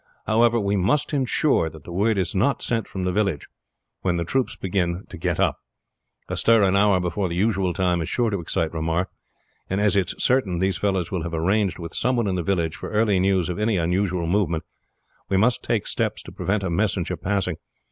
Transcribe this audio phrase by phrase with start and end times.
[0.25, 3.45] However, we must insure that word is not sent from the village,
[4.01, 5.59] when the troops begin to get up.
[6.27, 9.09] A stir an hour before the usual time is sure to excite remark,
[9.69, 12.41] and as it is certain these fellows will have arranged with some one in the
[12.41, 14.63] village for early news of any unusual movement,
[15.29, 17.57] we must take steps to prevent a messenger passing.